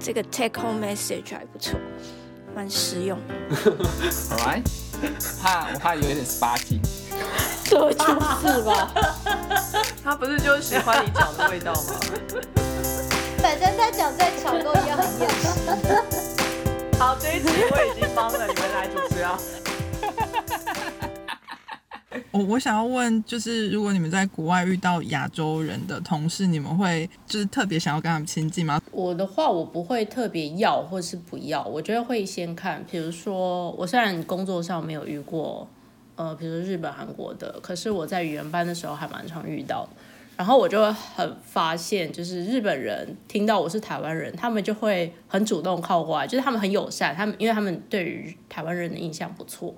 [0.00, 1.78] 这个 take home message 还不错，
[2.54, 3.18] 蛮实用。
[4.30, 4.64] Alright，
[5.42, 6.80] 怕我怕有一点 sparky。
[7.68, 7.98] 对，就
[8.54, 8.90] 是吧。
[10.02, 12.00] 他不是就是喜欢你讲的味道吗？
[13.42, 16.98] 反正他讲再巧都一样很厌世。
[16.98, 19.38] 好，这一集我已经帮了你们来主持啊。
[22.44, 28.80] 我想要问，就是如果你们在国外遇到亚洲人的同事，你们会就是特别想要跟他们亲近吗？
[28.90, 32.84] 我的话，我不会特别要或是不要，我觉得会先看。
[32.90, 35.68] 比如说，我虽然工作上没有遇过，
[36.16, 39.88] 呃，比如说日本、韩国的，可是我在语言班的时候还蛮常遇到。
[40.36, 49.74] 然后我就会很发现，就是日本人听到我是台湾人，他们就会很主动靠过来，就是他们很友善，他们因为他们对于台湾人的印象不错，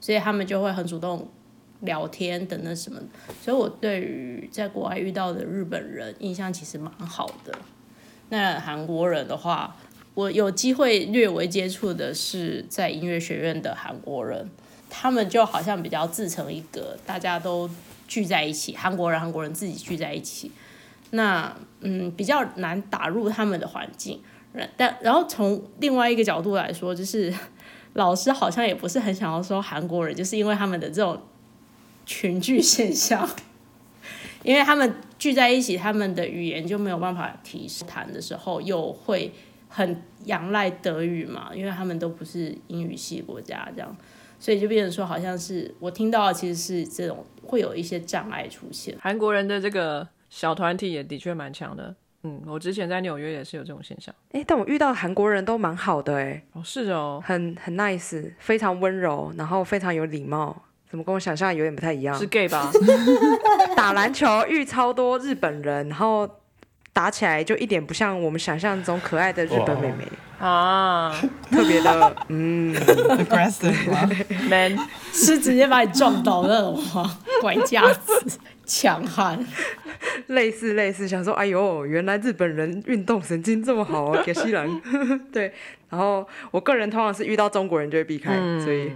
[0.00, 1.26] 所以他们就会很主动
[1.84, 3.00] 聊天等等什么。
[3.40, 7.52] 所以我对于在国外遇到的日本人印象其实蛮好的。
[8.30, 9.76] 那韩国人的话，
[10.14, 14.48] 我有机会略微接触的是在音乐学院的韩国人，
[14.88, 17.68] 他们就好像比较自成一格，大家都
[18.08, 20.50] 聚在一起，韩国人韩国人自己聚在一起，
[21.10, 24.20] 那嗯比较难打入他们的环境。
[24.52, 27.32] 然但然后从另外一个角度来说，就是
[27.94, 31.20] 老师好像也不是很想要说韩国人，就是因为他们的这种
[32.04, 33.28] 群聚现象。
[34.42, 39.32] 因为他们聚在一起，他们的语言就没有办法提升，谈的时候又会
[39.68, 43.96] 很仰赖德语嘛，因为他们都不是英语系国家，这样，
[44.38, 48.94] 所以就变成说，好像是我听到的其实是这种会有一些障碍出现。
[49.00, 51.96] 韩国人的这个小团体也的确蛮强的。
[52.24, 54.14] 嗯，我之前在纽约也是有这种现象。
[54.32, 60.64] 哎、但我遇到韩国人都蛮好的、哎，哦，是哦，很很 nice，非常温柔，然后非常有礼貌。
[60.94, 62.70] 怎么跟我想象有点不太一样是？gay 吧？
[63.76, 66.28] 打篮球遇超多日本人，然后
[66.92, 70.06] 打起来就一点不像我们想象中可爱的日本妹妹，
[70.38, 71.10] 啊
[71.50, 74.08] 特别的嗯，aggressive 吗？
[74.48, 74.78] man，
[75.12, 77.18] 是直接把你撞倒那种吗？
[77.42, 79.44] 拐架子、强悍，
[80.28, 84.80] 类似类似，想说哎呦，原来日本人运动神经这么好啊，给西人。
[85.32, 85.52] 对，
[85.90, 88.30] 然后我个人通常是遇到中国人就会避开，
[88.62, 88.92] 所以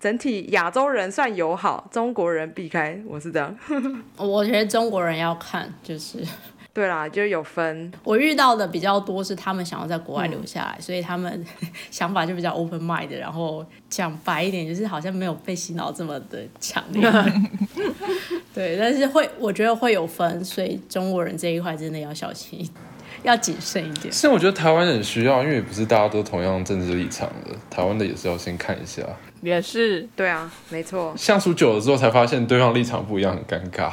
[0.00, 3.56] 整体亚洲人算友好，中国人避开，我是这样。
[4.16, 6.24] 我觉得中国人要看，就是
[6.72, 11.44] 对啦，就有分，我遇到的比较多是他们想要在国外留下来，所以他们
[11.90, 17.02] 想法就比较 open mind，然后讲白一点，就是好像没有被洗脑这么的强烈。
[18.54, 22.68] 对，但是会，我觉得会有分，所以中国人这一块真的要小心
[23.22, 24.12] 要谨慎一点。
[24.12, 29.02] 其实我觉得台湾人需要，因为也不是大家都同样政治立场的，台湾的也是要先看一下。
[29.40, 31.14] 也是对啊，没错。
[31.16, 33.90] 相处久了之后，才发现对方立场不一样，很尴尬。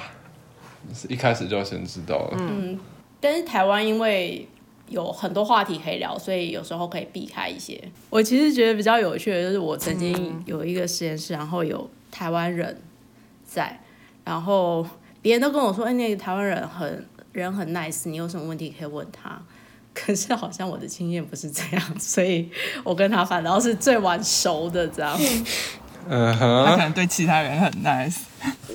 [0.94, 2.38] 是一开始就要先知道了。
[3.20, 4.48] 但是台湾因为
[4.88, 7.80] 有很多话题可以聊，所以有时候可以避开一些。
[8.10, 12.80] 我其实觉得比较有趣的就是，我曾经有一个实验室，然后有台湾人
[13.44, 13.82] 在，
[14.24, 14.88] 然后
[15.24, 17.04] 别人都跟我说：“哎，那个台湾人很
[17.42, 19.42] 人很 nice，你有什么问题可以问他。
[19.96, 22.50] ”可是好像我的经验不是这样，所以
[22.84, 25.18] 我跟他反倒是最晚熟的这样。
[26.10, 28.18] 嗯哼，他可能对其他人很 nice。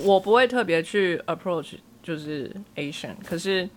[0.03, 3.69] 我不会特别去 approach 就是 Asian，可是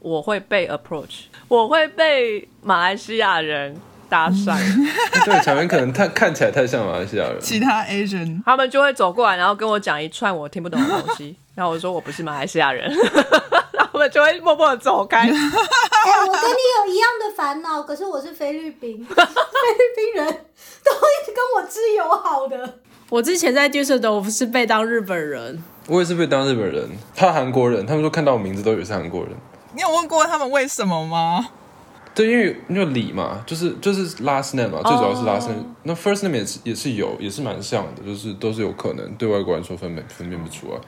[0.00, 3.76] 我会被 approach，我会被马来西亚人
[4.08, 4.56] 搭讪，
[5.26, 7.38] 对，小明可能太看起来太像马来西亚人。
[7.38, 12.90] 其他 Asian 他们就会走过来，然后跟我讲一串我听不懂的东西，然后我说我不是马来西亚人，
[13.98, 15.22] 他们就会默默的走开。
[15.26, 20.26] 哎、我跟你有一样的烦恼，可是我是菲律宾， 菲律宾人
[20.84, 22.78] 都一直跟我之友好的。
[23.10, 29.32] 我之前在 Düsseldorf 是被当日本人，我也是被当日本人，他韩国人，他们说看到我名字都以为是韩国人。
[29.74, 31.48] 你有问过他们为什么吗？
[32.14, 35.64] 对，因为因为李嘛，就是就是 last name 嘛，最主要是 last name。
[35.82, 40.78] 那 first name 也是也是有，也是蛮像的，就是都是有可能对外国人说分辨分辨不出来。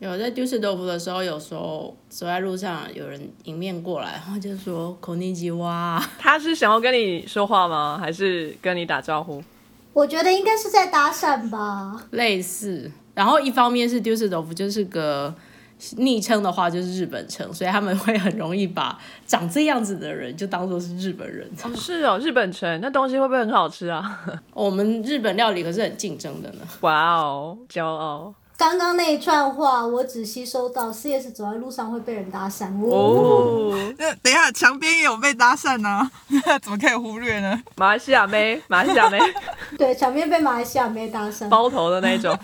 [0.00, 7.98] 有在 Düsseldorf 的时候，有时候走在路上，有人迎面过来，然后就说“口尼基哇他是想要跟你说话吗？
[8.00, 9.42] 还是跟你打招呼？
[9.92, 12.90] 我觉得应该是在搭讪吧。”，类似。
[13.14, 15.34] 然后一方面是 Düsseldorf 就是个
[15.98, 21.46] 昵称的话，就是日本称，所以他们会很容易把长这样子的人就当做是日本人。
[21.62, 24.18] 哦，是哦，日本城那东西会不会很好吃啊？
[24.54, 26.60] 我们日本料理可是很竞争的呢。
[26.80, 32.66] 哇哦，骄傲刚刚那一串话，我只吸收到 CS 走在路上会被人搭讪。
[32.84, 33.94] 哦，哦！
[33.96, 36.10] 那等一下，墙边也有被搭讪呢、
[36.60, 37.58] 怎么可以忽略呢？
[37.76, 39.18] 马来西亚妹，马来西亚妹，
[39.78, 41.48] 对，墙边被马来西亚妹搭讪。
[41.48, 42.38] 包头的那种。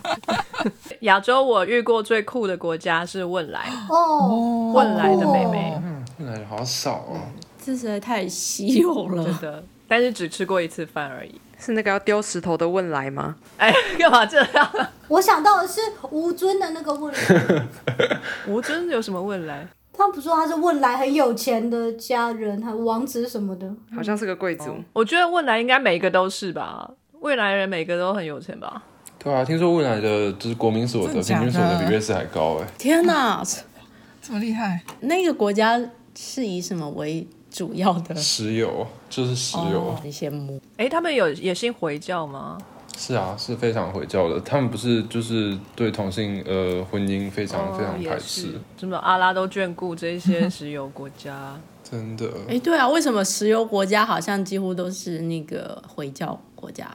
[1.00, 5.78] 亚洲我遇过最酷的国家是汶莱，哦，汶莱的妹妹。
[5.84, 7.20] 嗯，那好少哦。
[7.62, 9.22] 这实在太稀有了。
[9.22, 11.38] 真的，但是只吃过一次饭而已。
[11.58, 13.36] 是那个要丢石头的汶来吗？
[13.58, 14.70] 哎，干嘛这样？
[15.08, 15.80] 我想到的是
[16.10, 17.66] 吴尊的那个问来，
[18.48, 19.66] 吴尊有什么问来？
[19.92, 23.72] 他不说他是问来很有钱的家人，还王子什么的。
[23.94, 24.76] 好像是个贵族。
[24.92, 28.82] 我觉得问来应该每一个都是吧，未来人每个都很有钱吧？
[29.18, 32.66] 对啊，听说未来的就是国民所得平均所得比瑞士还高哎。
[32.76, 33.42] 天哪，
[34.20, 35.80] 这么厉害，那个国家
[36.14, 38.14] 是以什么为主要的？
[38.16, 40.60] 石油就是石油，哦很羡慕。
[40.76, 42.58] 哎，他们有也信回教吗？
[42.96, 44.40] 是啊，是非常回教的。
[44.40, 51.58] 他们不是就是对同性呃婚姻非常、非常排是斥，什么阿拉都眷顾这些 石油国家。
[51.84, 52.28] 真的。
[52.48, 56.90] 哎，对啊，为什么石油国家好像几乎都是那个回教国家？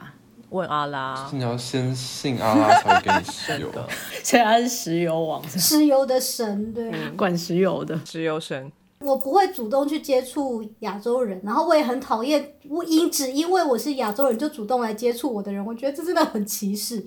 [0.50, 3.82] 问阿拉，你要先信阿拉才会给你石油真。
[3.82, 3.88] 的
[4.22, 6.92] 虽然他是石油王，石油的神，对。
[7.16, 7.98] 管石油的。
[8.04, 8.70] 石油神。
[9.04, 17.04] 我不会主动去接触亚洲人，然后我也很讨厌我因只因为我是亚洲人就主动来接触我的人，我觉得这真的很歧视。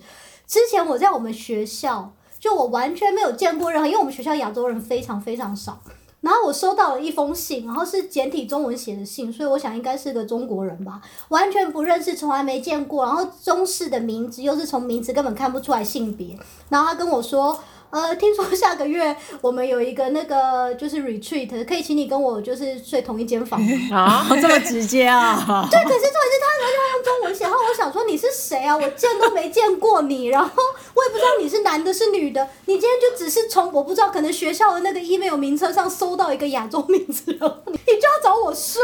[0.48, 5.82] 之前我在我们学校，就我完全没有见过任何，因为我们学校亚洲人非常非常少。
[6.22, 11.00] 然后我收到了一封信，然后是简体中文写的信，所以我想应该是个中国人吧，
[11.30, 13.06] 完全不认识，从来没见过。
[13.06, 16.36] 然后中式的名字又是从名字根本看不出来性别。
[16.70, 17.60] 然后他跟我说，
[17.96, 23.58] 呃，听说下个月我们有一个那个就是 retreat，可以请你跟我就是睡同一间房。
[23.90, 25.66] 啊，这么直接啊！
[25.72, 28.76] 对，可是重点是他然后就用中文写，然后我想说你是谁啊？
[28.76, 30.52] 我见都没见过你，然后
[30.94, 38.82] 我也不知道你是男的是女的，你今天就只是从我不知道可能学校的那个 email 名册上搜到一个亚洲名字，然 后你就要找我睡，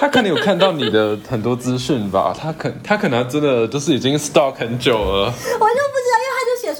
[0.00, 5.26] 他可能有看到你的很多资讯吧，他可他可能真的就是已经 stalk 很久了。
[5.26, 6.16] 我就不知道，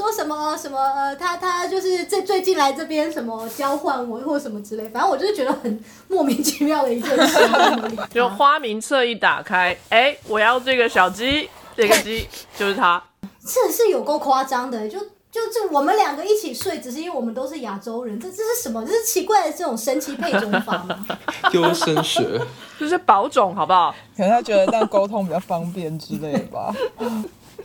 [0.06, 7.38] 说什么什么呃，他他就是最最近来这边什么交换我或什么之类，反正我就是觉得很莫名其妙的一件事。
[8.14, 12.25] 就花名册一打开，哎，我要这个小鸡，这个鸡
[12.56, 13.03] 就是他。
[13.44, 18.85] 这是有够夸张的，就就是我们两个一起睡，只是因为我们都是亚洲人，这这是什么？
[18.87, 21.05] 这是奇怪的这种神奇配种法吗？
[21.52, 22.41] 优生学，
[22.79, 23.93] 就是保种，好不好？
[24.17, 26.73] 可能他觉得这样沟通比较方便之类的吧。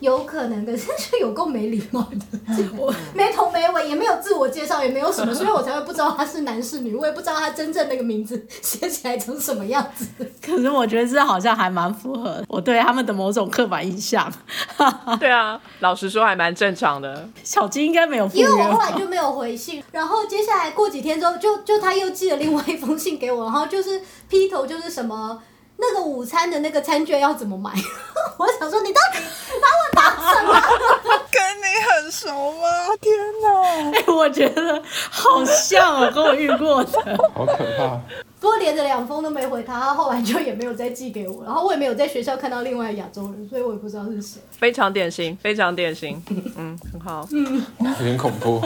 [0.02, 10.08] 有可能，可是就有够没礼貌的，我没头没尾，也没有自我介绍，也没有什么，所以我才会不知道他是男是女，我也不知道他真正那个名字写起来成什么样子。
[10.44, 14.32] 可是我觉得这好像还蛮符合我对他们的某种刻板印象。
[15.20, 17.30] 对啊，老实说还蛮正常的。
[17.44, 18.72] 小金应该没有因为我？
[18.74, 25.42] 后来就没有回信，然后接下来过几天之后，就就他又寄了另外一封信给我，然后就是劈头就是什么
[25.82, 27.72] 那个午餐的那个餐券要怎么买，
[28.38, 29.20] 我想说你到底
[29.60, 30.54] 把我当什么？
[31.32, 31.66] 跟你
[32.04, 32.68] 很熟吗？
[33.02, 33.12] 天
[33.42, 33.92] 哪！
[33.98, 37.00] 哎，我觉得好像哦，跟我遇过的。
[37.34, 38.00] 好可怕。
[38.40, 44.40] 不过连着两封都没回他，他后来就也没有再寄给我，然后我也没有在学校看到另外亚洲人，所以我也不知道是谁。
[44.52, 46.22] 非常典型，非常典型。
[46.58, 47.28] 嗯，很好。
[47.32, 47.64] 嗯
[48.00, 48.62] 有点恐怖。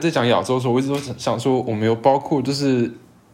[0.00, 2.90] 在讲亚洲的时候，我一直都想想说，我们有包括就是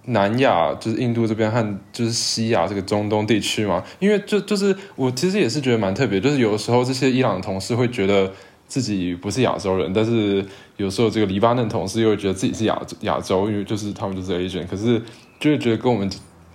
[0.07, 3.83] 南亚，就是印度这边和就是西亚这个中东地区嘛。
[3.99, 8.33] 因为就就是我其实也是觉得蛮特别，就是有的时候这些伊朗的同事会觉得
[8.67, 10.45] 自己不是亚洲人，但是
[10.77, 15.01] 有时候这个黎巴嫩同事又会觉得自己是亚亚洲，因为就是他们就是 Asian，可是
[15.39, 16.11] 就会觉得跟我们。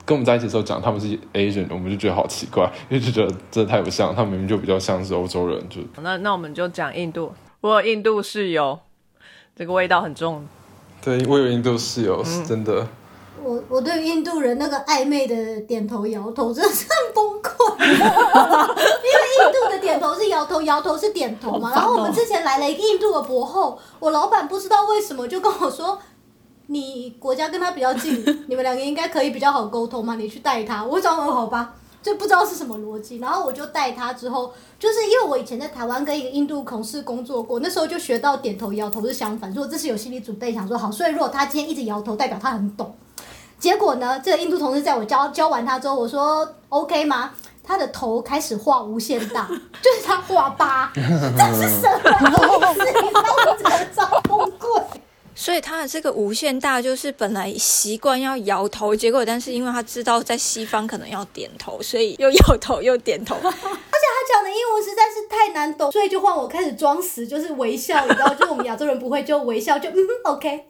[0.07, 7.33] 跟我们在一起的时候讲他们是 Asian，我们就觉得好奇怪，因为就觉得真的太不像，他们明明就比较像是欧洲人，就那那我们就讲印度。
[7.61, 8.77] 我有印度室友，
[9.55, 10.45] 这个味道很重。
[11.01, 12.87] 对我有印度室友，是真的。
[13.43, 21.71] 我我对印度人那个暧昧的点头摇头真的是很崩溃， 因为印度的点头是摇头，摇头是点头嘛。
[21.71, 25.99] 然后我们之前来了一个印度的博后，我老板不知道为什么就跟我说。
[26.67, 30.15] 你国家跟他比较近，你们两个应该可以比较好沟通嘛？
[30.15, 33.19] 你去带他，我想说好吧，就不知道是什么逻辑。
[33.19, 42.95] 然后我就带他之后，就是因为我以前在台湾跟一个印度同事工作过，那时候就学到点头摇头是相反，所以我这是有心理准备，想说好，所以如果他今天一直摇头，代表他很懂。
[43.59, 47.31] 结果呢，这个印度同事在我教教完他之后，我说 OK 吗？
[47.63, 49.47] 他的头开始画无限大，
[49.81, 51.89] 就是他画八， 这是什
[52.21, 52.85] 么意思？
[53.01, 54.83] 你知道我整个超崩溃。
[55.37, 63.35] 所以他的这个无限大，就是本来习惯要摇头，结果但是因为他知道在西方可能要点头，所以又摇头又点头。
[63.43, 70.65] 而且他讲的英文实在是太难懂，所以就换我开始装死，就是微笑，你知道，就是我们亚洲人不会就微笑就嗯 OK，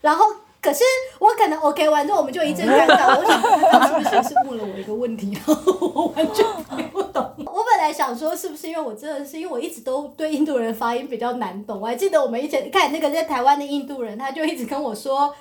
[0.00, 0.26] 然后
[0.62, 0.84] 可是
[1.18, 5.54] 我可能 OK 完之后我们就一阵尴尬，我想他是不是是问了我一个问题，然后
[5.94, 7.34] 我完全听不懂。
[7.38, 15.34] 我本来想说是不是因为我真的是因为我一直都对印度人发音比较难懂，我还记得我们以前看那个在台湾的印度人，他就一直跟我说。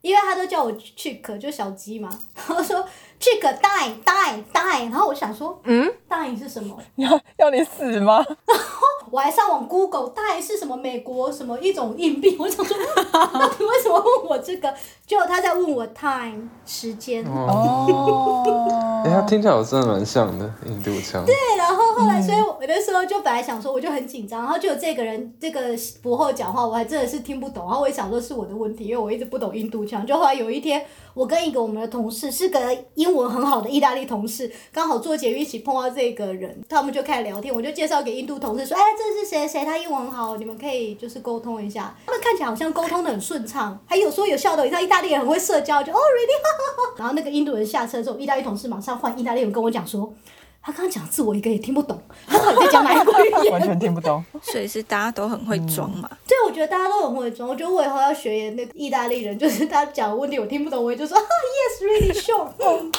[0.00, 2.86] 因为他都叫我 chick，就小鸡嘛， 然后说
[3.20, 6.76] chick die die die，然后我想说，嗯，die 是什么？
[6.96, 8.24] 要要你死吗？
[8.46, 12.76] 然 后我还上网 Google 大是什么美国什么一种硬币，我想说，
[13.12, 14.72] 到底为什么问我这个？
[15.06, 17.24] 结果他在问我 time 时间。
[17.24, 21.24] 哦，哎、他听起来我真的蛮像的，印度腔。
[21.24, 25.60] 对，然后后来，所以我那时候就本来想说，我就很紧张，然后就有这个人这个
[26.02, 30.06] 博后讲话，我还真的是听不懂，然后我也想说是我的问题，因为我一直不懂印度腔。
[30.06, 30.84] 就后来有一天，
[31.14, 32.60] 我跟一个我们的同事是个
[32.94, 41.96] 英英文很好的意大利同事，刚好坐捷运一起碰到这个人，他们就开始聊天，我就介绍给印度同事说，哎，这是谁谁，他英文很好，你们可以就是沟通一下。
[42.04, 50.12] 他们看起来好像沟通的很顺畅，还有说有笑的，你知道意大利人很会社交，就哦 really，然后那个印度人下车之后，意大利同事马上换意大利人跟我讲说。
[50.60, 53.52] 他刚刚讲字我一个也听不懂，他到底在讲哪一国语言？
[53.54, 54.22] 完全听不懂。
[54.42, 56.08] 所以是大家都很会装嘛。
[56.26, 57.48] 对，我觉得大家都很会装。
[57.48, 62.92] 我觉得我以后要学那个意大利人，就是他讲的问题我听不懂，我也就说啊，yes, really sure 嗯。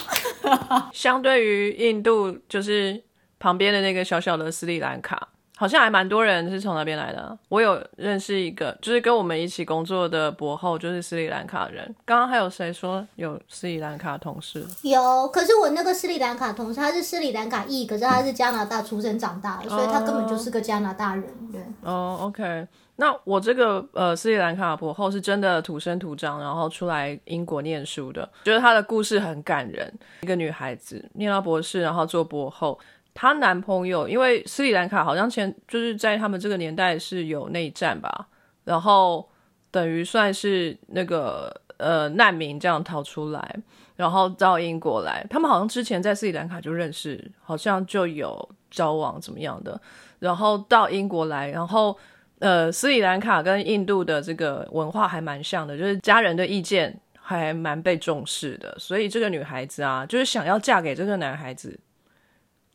[0.93, 3.03] 相对于印度，就是
[3.39, 7.37] 旁边的那个小小的斯里兰卡，好像还蛮多人是从那边来的。
[7.49, 11.83] 我有认识一个，就是跟我们一起工作的博后，就是斯里兰卡人。
[12.05, 14.65] 刚刚还有谁说有斯里兰卡同事？
[14.83, 21.25] 有，可是我那个斯里兰卡同事，他是斯里兰卡裔，可是他是加拿大出生长大的，所以他根本就是个加拿大人。
[21.51, 29.93] 对，哦、o k 那我这个呃斯里兰卡博后是真的土生土长，然后出来英国念书的，觉得她的故事很感人。
[30.21, 32.79] 一个女孩子念到博士，然后做博后。
[33.21, 38.29] 她男朋友因为斯里兰卡好像前就是在他们这个年代是有内战吧，
[38.63, 39.29] 然后
[39.69, 43.55] 等于算是那个呃难民这样逃出来，
[43.97, 45.27] 然后到英国来。
[45.29, 49.81] 他们好像之前在斯里兰卡就认识，好像就有交往怎么样的，
[50.19, 51.97] 然后到英国来，然后
[52.39, 61.77] 呃斯里兰卡跟印度的这个文化还蛮像的，就是家人的意见还蛮被重视的，所以这个女孩子啊，就是想要嫁给这个男孩子。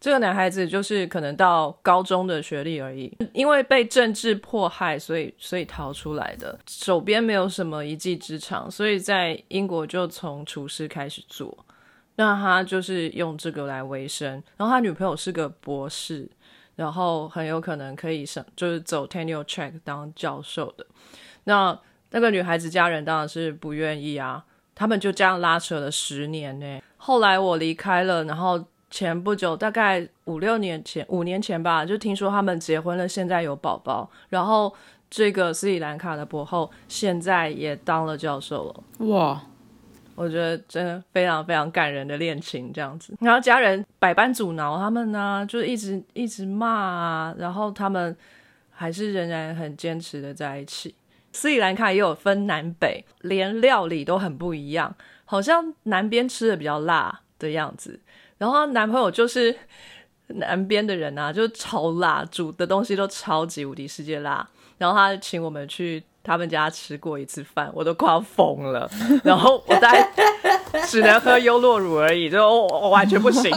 [0.05, 11.57] 这个男孩子就是可能到高中的学历而已，因为被政治迫害，所以所以逃出来的，手边没有什么一技之长，所以在英国就从厨师开始做，
[12.17, 14.31] 那他就是用这个来维生。
[14.59, 16.31] 然后他女朋友是个博士，
[16.77, 20.87] 然后很有可能可以上就是走 tenure track 当教授的。
[21.45, 21.81] 那
[22.11, 24.45] 那个女孩子家人当然是不愿意啊，
[24.75, 26.83] 他们就这样拉扯了十年呢。
[26.99, 28.63] 后来我离开了，然后。
[28.91, 34.09] 前不久，大概五六年前，五年前吧，就听说他们结婚了，现在有宝宝。
[34.29, 34.73] 然后
[35.11, 39.07] 这个斯里兰卡的博后现在也当了教授了。
[39.07, 39.43] 哇，
[40.15, 43.17] 我觉得真的非常非常感人的恋情这样子。
[43.21, 48.17] 然后家人百般阻挠他们呢，就一直一直骂啊，然后他们
[48.71, 50.95] 还是仍然很坚持的在一起。
[51.33, 57.99] 斯里兰卡也有分南北，连料理都很不一样，好像南边吃的比较辣的样子。
[58.45, 59.57] 然后男朋友就是
[60.27, 64.47] 南边的人啊，就超辣，煮的东西都超级无敌世界辣。
[64.77, 68.91] 然后他请我们去他们家吃过一次饭，我都快要疯了。
[69.25, 70.07] 然后我大概
[70.87, 73.51] 只能喝优酪乳而已，就我我完全不行。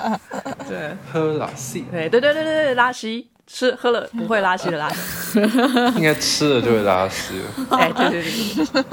[0.66, 5.38] 对，喝拉西，对对对对对对，拉稀吃喝了不会拉稀的拉稀。
[5.96, 7.34] 应该吃了就会拉稀。
[7.68, 8.84] 哎，对对对对，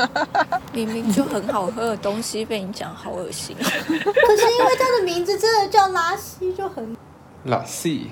[0.85, 3.55] 明明就很好喝的东西被你讲好恶心。
[3.63, 6.95] 可是因为它的名字真的叫拉稀，就很
[7.45, 8.11] 拉稀，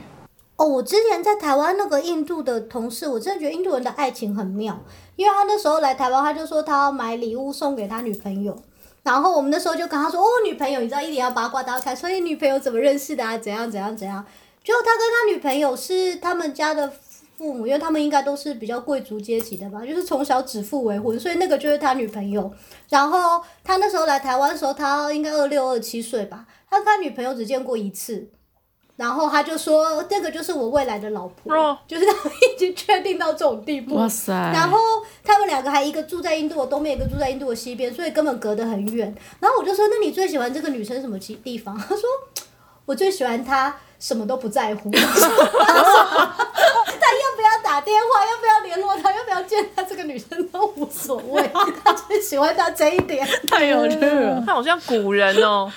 [0.56, 0.66] 哦。
[0.66, 4.80] 我之前在台湾那个印度的同事，我真的觉得印度人的爱情很妙，
[5.18, 8.58] 因为他那时候来台湾，他就说他要买礼物送给他女朋友。
[9.04, 13.38] 然后我们那时候就跟他说：“哦，女朋友，你知道一点要八卦，大家看，所以女朋友怎么认识的啊？
[13.38, 14.26] 怎样怎样怎样？”
[14.68, 16.92] 就他跟他女朋友是他们家的
[17.38, 22.52] 父母，因为他们应该都是比较贵族阶级的吧，就是从小指腹为婚，所以那个就是他女朋友。
[22.90, 28.30] 然后他那时候来台湾的时候，他应该二六二七岁吧，他跟他女朋友只见过一次。
[28.98, 31.54] 然后他就说：“这个就是我未来的老婆。
[31.54, 33.96] 哦就是他们已经确定到这种地步。
[33.96, 34.34] 哇塞！
[34.34, 34.78] 然后
[35.24, 39.16] 他们两个还一个住在印度的东边，一个住在印度的西边，所以根本隔得很远。
[39.40, 42.02] 然后我就说：“那你最喜欢这个女生什么地地方？”他说
[42.86, 45.06] ：“我最喜欢她什么都不在乎， 他要
[47.36, 51.50] 不要打电话，要不要联络他，要不要见他，这个女生都无所谓，
[51.84, 53.28] 他最喜欢他这一点。
[53.48, 54.44] 太有趣了。
[54.46, 55.72] 他好像古人哦，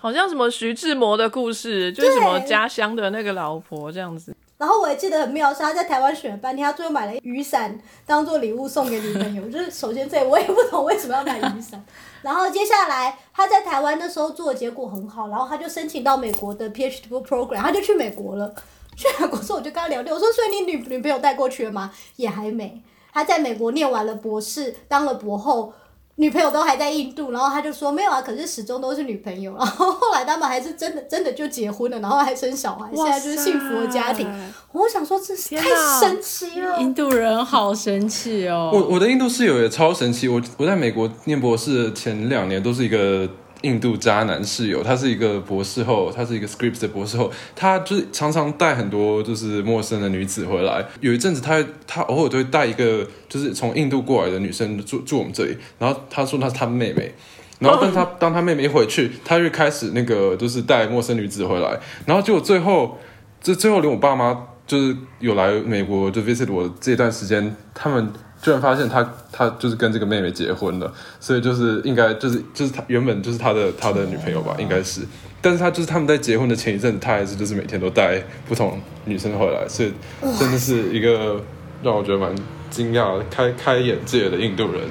[0.00, 4.34] 好像什么徐志摩的故事，就是什么家乡的那个老婆这样子。
[4.58, 9.46] 然后我也记得很妙，是他在台湾选了半天，他最后买了雨伞当做礼物送给女朋友。
[9.50, 11.84] 就是首先这我也不懂为什么要买雨伞。
[12.22, 18.54] 然后接下来他在台湾那时候做的结果很好，然后他就申请到美国的 PhD program，他就去美国了。
[18.96, 21.92] 去美国之后我就跟他聊天，我说所以你女女朋友带过去了吗？
[22.16, 22.82] 也还没。
[23.12, 25.72] 他在美国念完了博士，当了博后。
[26.18, 29.54] 女朋友都还在印度，然后他就说没有啊，可是始终都是女朋友。
[29.58, 34.26] 然后后来他们还是真的真的就结婚了，然后还生小孩，现在就是幸福的家庭。
[34.72, 35.68] 我想说，这是太
[36.00, 36.80] 神奇了。
[36.80, 38.70] 印度人好神奇哦！
[38.72, 43.28] 我我的印度室友也超神奇，我我在美国念博士前两年都是一个
[43.66, 50.84] 印度渣男室友，他是一个博士后，他是一个 scripts 的博士后，他就是常常带很多就是陌生的女子回来。
[51.00, 57.12] 有一阵子他他偶尔都会带一个就是从印度过来的女生住住我们这里，然后他说那是他妹妹。
[57.58, 62.98] 然后，但他当他妹妹一回去，他就开始那个，就是带陌生女子回来，然后结果最后，
[63.40, 68.12] 这最后连我爸妈就是有来美国就 visit 我这段时间，他们
[68.46, 70.88] 居然发现他他就是跟这个妹妹结婚了，
[71.18, 75.00] 所以就是应该就是就是他原本就是他的他的女朋友吧，应该是，
[75.42, 79.92] 但是他就是他们在结婚的前一阵子，他还是就是每天都带不同女生回来，所以
[80.38, 81.42] 真的是一个
[81.82, 82.32] 让我觉得蛮
[82.70, 84.82] 惊讶、开开眼界的印度人。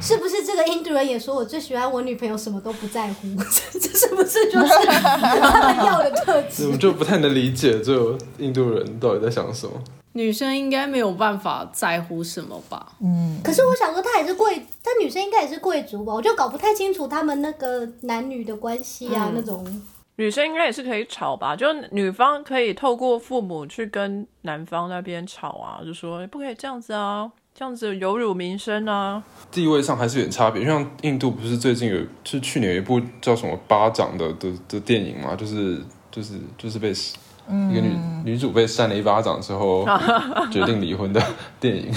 [0.00, 3.28] 是不是这个印度人也说我最喜欢我女朋友什么都不在乎？
[3.36, 6.66] 这 这是不是就是他们要的特质？
[6.68, 9.72] 我就不太能理解，就印度人到底在想什么。
[10.14, 12.92] 女生应该没有办法在乎什么吧？
[13.00, 16.12] 嗯可是我想说，她也是贵，她女生应该也是贵族吧？
[16.12, 19.82] 我就搞不太清楚他们那个男女的关系啊，那种。
[20.16, 21.56] 女生应该也是可以吵吧？
[21.56, 29.22] 就女方可以透过父母去跟男方那边吵啊，就说不可以这样子啊，这样子有辱民生啊。
[29.50, 30.66] 地位上还是有点差别。
[30.66, 36.92] 像印度不是最近有，就是去年有一部叫什么《巴掌的》的的电影嘛，就是就是就是被
[37.48, 39.84] 一个女、女主被扇了一巴掌之后
[40.50, 41.22] 决定离婚的
[41.58, 41.92] 电影，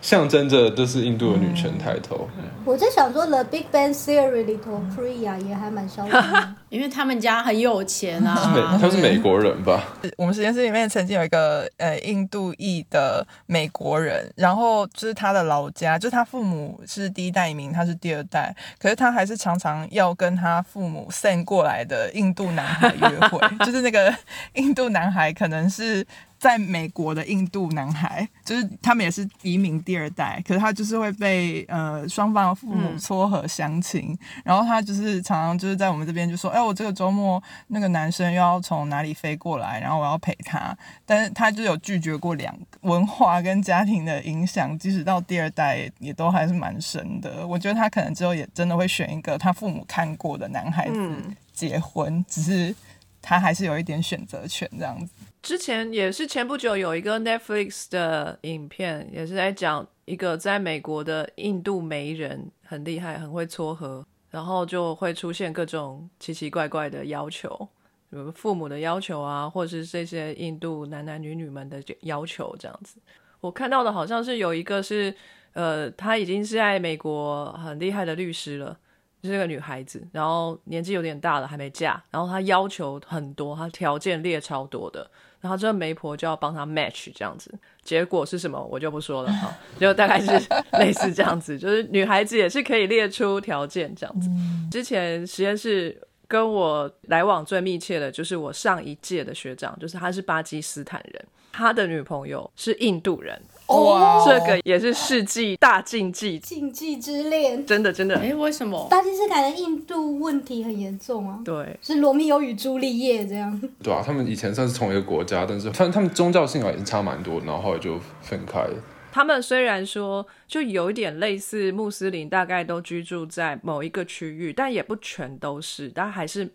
[0.00, 2.28] 象征着这是印度的女权抬头。
[2.64, 6.54] 我在想说，《The Big Bang Theory》里头，Priya 也还蛮嚣张的。
[6.70, 8.78] 因为他们家很有钱 美啊。
[8.80, 9.84] 他是美国人吧？
[10.16, 24.14] 我们实验室里面曾经有一个呃印度裔的美国人，然后就是他的老家，就是他父母是第一代移民，他是第二代，可是他还是常常要跟他父母 send 过来的印度男孩约会， 就是那个
[24.54, 26.06] 印度男孩可能是。
[26.40, 40.74] 在美国的印度男孩，就是他们也是移民第二代，可是他就是会被呃双方的父母撮合相亲，然后他就是常常就是在我们这边就说，哎，我这个周末那个男生又要从哪里飞过来，然后我要陪他，
[41.04, 47.46] 但是他就有拒绝过两个文化跟家庭的影响，即使到第二代也都还是蛮深的。
[47.46, 51.22] 我觉得他可能之后也真的会选一个他父母看过的男孩子
[51.52, 52.74] 结婚，只是
[53.20, 55.12] 他还是有一点选择权这样子。
[55.42, 67.68] 之前也是前不久有一个 Netflix 的影片，也是在讲一个在美国的印度媒人很厉害，很会撮合，然后就会出现各种奇奇怪怪的要求，
[68.10, 73.00] 比如父母的要求啊，或者是这些印度男男女女们的要求这样子。
[73.40, 75.14] 我看到的好像是有一个是，
[75.54, 78.78] 呃，他已经是在美国很厉害的律师了。
[79.22, 90.30] 就是个女孩子，然后年纪有点大了，还没嫁，然后她要求很多，她条件列超多的，然后这个媒婆就要帮他 match 这样子，结果是什么我就不说了哈，就大概是
[90.78, 94.28] 类似这样子，就是女孩子也是可以列出条件这样子。
[94.70, 103.40] 之前实验室跟我来往最密切的就是我上一届的学长，就是他是巴基斯坦人，他的女朋友是印度人。
[103.70, 107.64] 哦，这个也是世纪大禁忌，禁忌之恋。
[107.64, 108.16] 真的真的。
[108.16, 108.88] 哎，为什么？
[108.90, 111.38] 巴基斯坦的印度问题很严重啊。
[111.44, 113.60] 对，是罗密欧与朱丽叶这样。
[113.82, 118.74] 对啊，他们以前算是同一个国家，但是他他们宗教信仰也是差蛮多，然后后来就分开了。
[119.12, 126.48] 他们虽然说就有一点类似穆斯林，大概都居住在某一个区域，但也不全都是，但还是。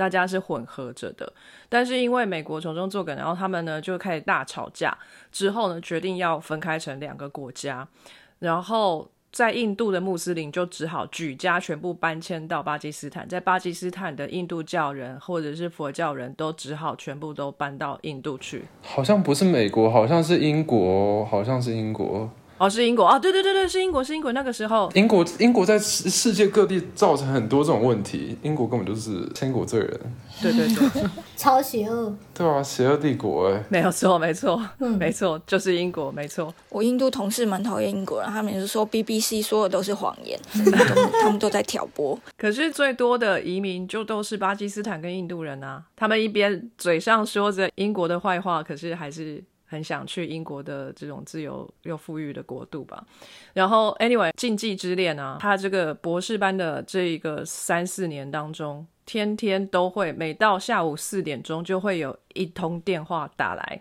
[0.00, 1.30] 大家是混合着的，
[1.68, 4.96] 但是因为美国从中作梗，然后他们呢就开始大吵架，
[5.30, 7.86] 之后呢决定要分开成两个国家，
[8.38, 18.64] 然后在印度的穆斯林就只好举家全部搬迁到巴基斯坦，在巴基斯坦的印度教人或者是佛教人都只好全部都搬到印度去。
[18.80, 22.30] 好像不是美国，好像是英国，好像是英国。
[22.60, 24.32] 哦，是英国啊，对对对对，是英国，是英国。
[24.32, 30.00] 那个时候，英国英国在世世界各地造成很多这种问题，英国根本就是千古罪人。
[30.42, 31.02] 对对对，
[31.38, 32.14] 超邪恶。
[32.34, 34.60] 对啊，邪恶帝国哎，没有错，没错，
[34.98, 36.54] 没错，就是英国，没错。
[36.68, 40.38] 我印度同事蛮讨厌英国人，他们就说 BBC 说的都是谎言，
[41.22, 42.18] 他们都在挑拨。
[42.36, 49.42] 可是最多的移民就都是巴基斯坦跟印度人啊，他们一边嘴上说着英国的坏话，可是还是。
[49.70, 53.06] 很想去英国的这种自由又富裕的国度吧。
[53.52, 63.80] 然后，anyway，禁忌之恋啊，他这个博士班的这一个三四年当中，天天都会，每到下午四点钟就会有一通电话打来，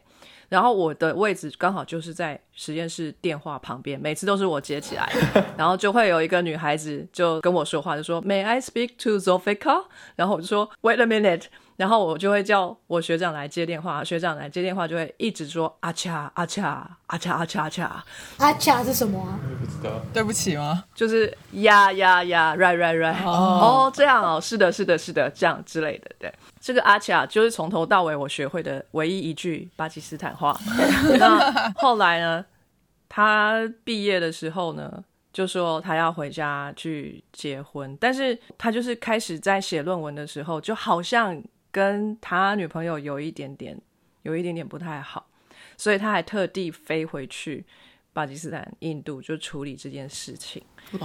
[0.50, 5.10] 然后我的位置刚好就是在实验室电话旁边，每次都是我接起来，
[5.56, 9.84] 然后就会有一个女孩子就跟我说话，就说 May I speak to Zofika？
[10.16, 11.44] 然后我就说 Wait a minute。
[11.80, 18.06] 然后我就会叫我学长来接电话，学长来接电话就会一直说阿恰阿恰阿恰阿恰阿恰，
[18.40, 19.40] 阿恰是什么啊？
[19.62, 20.84] 不知道，对不起吗？
[20.94, 26.34] 就是呀呀呀，right right right，哦这样哦，是的是的是的，这样之类的，对，
[26.70, 30.56] 这个阿恰就是从头到尾我学会的唯一一句巴基斯坦话。
[31.18, 32.46] 那后来呢，
[33.10, 35.04] 他毕业的时候呢，
[35.34, 41.42] 就说他要回家去结婚，但是他就是开始在写论文的时候，就好像。
[41.72, 43.80] 跟他女朋友有一点点，
[44.24, 45.28] 有一点点不太好，
[45.78, 47.64] 所以他还特地飞回去
[48.12, 50.60] 巴基斯坦、印度就处理这件事情，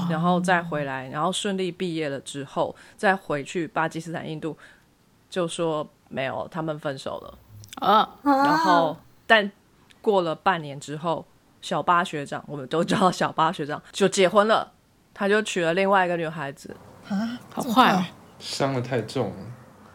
[0.08, 4.56] 然后再回来，然后顺利毕业了之后，再回去巴基斯坦、印度，
[5.34, 7.38] 就说没有，他们分手了
[7.84, 8.08] 啊。
[8.22, 9.50] 然后，但
[10.00, 11.26] 过了半年之后，
[11.60, 14.70] 小八学长，我们都叫小八学长，就结婚了，
[15.12, 16.76] 他就娶了另外一个女孩子
[17.08, 19.36] 啊，好快，伤的太重了。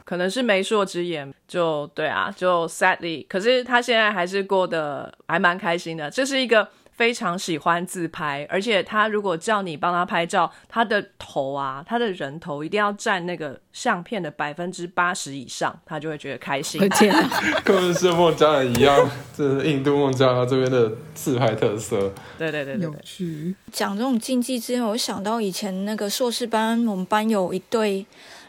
[0.04, 6.12] 可能是媒妁之言，就对啊，就 sadly，可是他现在还是过得还蛮开心的。
[6.12, 6.68] 这是一个
[7.00, 16.78] 非常喜欢自拍，而且他如果叫你帮他拍照，他的头啊，他的人头一定要占那个相片的百分之八十以上，他就会觉得开心。
[16.90, 17.30] 天啊，
[17.64, 22.14] 跟是孟加拉一样，这是印度孟加拉这边的自拍特色。
[22.38, 23.56] 对对对对，有趣。
[23.72, 28.06] 讲这种禁忌之前，我想到以前那个硕士班，我们班有一对。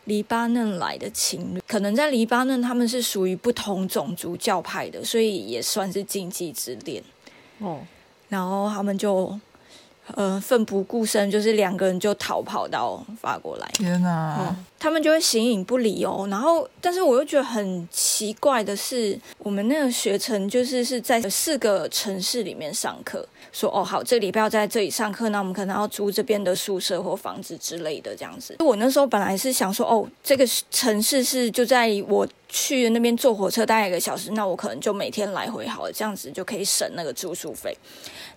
[0.06, 7.00] 黎巴嫩来的情侣，可能在黎巴嫩他们是属于不同种族教派的，所以也算是禁忌之恋。
[7.58, 7.78] 哦，
[8.30, 9.38] 然后他们就。
[10.16, 13.68] 呃，奋不顾身，就是两个人就逃跑到法国来。
[13.74, 14.56] 天哪！
[14.80, 16.26] 他们就会形影不离哦。
[16.28, 23.28] 然后，但是我又觉得很奇怪的是，我们那个学程就是是在四个城市里面上课。
[23.52, 28.56] 说哦，好，这礼拜要在这里上课，那我们可能要租这边的宿舍或房子之类的这样子。
[28.60, 37.76] 我那时候本来是想说，哦，这个城市是就在我去那边坐火车大概一个小时，那我可能就每天来回好了，这样子就可以省那个住宿费。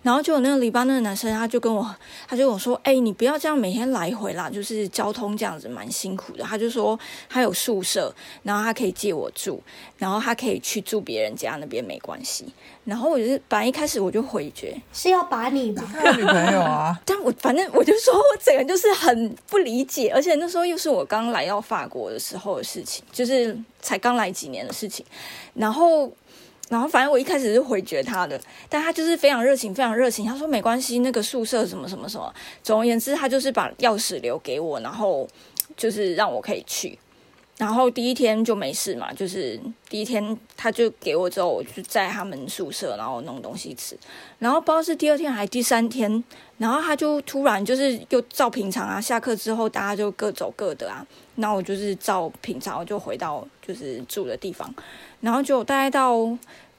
[0.02, 1.82] 然后就有那个黎巴嫩的男生，他就跟我，
[2.28, 9.62] 他就跟我说：“哎，你不要这样每天来回啦，就是交通这样子蛮辛苦的。”他就说他有宿舍，然后他可以借我住，
[9.98, 12.46] 然后他可以去住别人家那边没关系。
[12.84, 15.82] 然后我就是本来一开始我就回绝，是要把你吧？
[16.16, 17.00] 女朋友啊？
[17.06, 25.04] 但我反正我就说我整个就是很不理解，而且那时候又是我刚来到法国的时候的事情，就是才刚来几年的事情，
[25.54, 26.12] 然后。
[26.70, 30.24] 然后反正我一开始是回绝他的，但他就是非常热情，非常热情。
[30.24, 32.34] 他说没关系，那个宿舍什么什么什么。
[32.62, 35.28] 总而言之，他就是把钥匙留给我，然后
[35.76, 36.98] 就是让我可以去。
[37.56, 39.58] 然后第一天就没事嘛，就是
[39.88, 43.96] 第一天他就给我之后，我就在他们宿舍，然后弄东西吃。
[44.40, 46.24] 然后不知道是第二天还是第三天，
[46.58, 51.06] 然后他就突然就是又照平常啊，下课之后大家就各走各的啊。
[51.36, 54.74] 那我就是照平常，我就回到就是住的地方。
[55.20, 56.16] 然后就大概到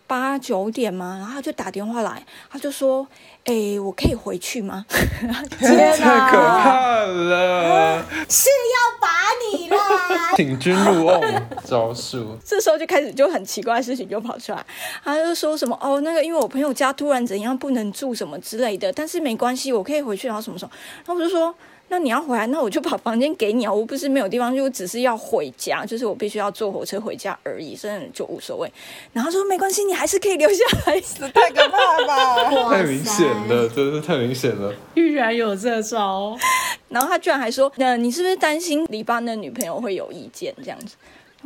[0.08, 3.08] 八九点嘛，然后他就打电话来，他就说
[3.46, 4.86] ：“哎，我可以回去吗？”
[5.60, 8.06] 天哪，太可怕了！
[8.30, 9.08] 是要把
[9.52, 12.38] 你啦， 请君入瓮招数。
[12.46, 14.66] 这时候就开始就很奇怪的事情就跑出来，
[15.04, 20.72] 他就说什么：“哦，那个因为我朋友家突然怎样不能住什么之类的，但是没关系，我可以回去。”然后什么时候？
[21.06, 21.54] 然后我就说。
[21.88, 23.72] 那你要回来，那我就把房间给你啊！
[23.74, 28.72] 我不是没有地方，就只是要回家，就是我必须要坐火车回家而已，所以就无所谓。
[29.14, 31.00] 然后说没关系，你还是可以留下来。
[31.30, 32.70] 太可怕了吧！
[32.70, 34.74] 太明显了，真的是太明显了。
[34.96, 36.36] 居然有这招，
[36.90, 40.96] 然后他居然还说：“那你是不是担心黎巴嫩女朋友会有意见这样子？”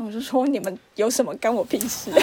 [0.06, 2.12] 我就说你们有什么跟我屁事？
[2.12, 2.22] 真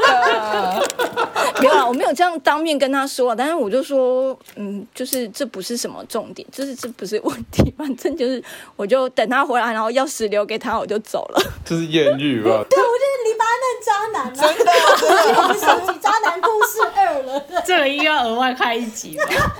[0.00, 0.88] 的
[1.60, 8.42] 没有啊，我没有这样当面跟他说，但是我就说，嗯，就是这不是什么重点，就是这不是问题， 反正就是
[8.76, 11.42] 我就等他回来，然后钥匙留给他，我就走了。
[11.64, 12.64] 这是艳遇吧？
[12.70, 14.72] 对，我就是黎巴嫩渣男，真的，
[15.42, 17.62] 我们升级渣男故事二了。
[17.66, 19.56] 这个应该额外开一集吧？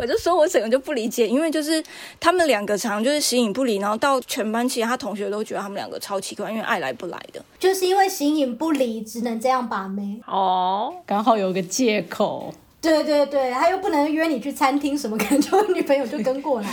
[0.00, 1.82] 我就说我整个就不理解，因为就是
[2.20, 12.54] 他们两个常就是形影不离，然后到全班其他同学都觉得他们两个超奇怪，因为爱来不来的，就是因为形影不离，只能这样把妹哦，刚好有个借口。
[12.80, 16.68] 对对对，他又不能约你去餐厅什么，可能就女朋友就跟过来。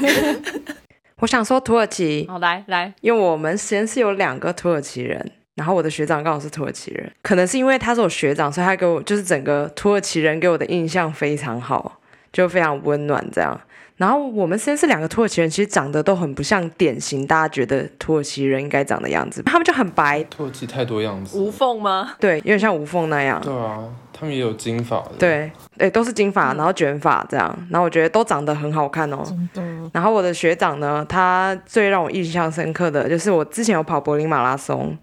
[1.20, 12.00] 我想说土耳其，好来来，因为我们实验室有两个土耳其人，然后我的学长刚好是土耳其人，可能是因为他是我学长，所以他给我就是整个土耳其人给我的印象非常好。
[12.34, 13.60] 就非常温暖这样，
[13.98, 21.38] 然后我们实验室两个土耳其人其实长得都很不像典型大家觉得土耳其人应该长的样子，他们就很白，土耳其太多样子。
[21.38, 22.14] 无缝吗？
[22.20, 23.42] 对，有点像无缝那样。
[23.42, 23.84] 对啊，
[24.14, 29.24] 他们也有金发的。，对，哎，都是金发，然后卷发这样，然后我觉得都长得很好看哦。
[29.26, 34.96] 真的，然后我的学长呢，他最让我印象深刻的就是我之前有跑柏林马拉松，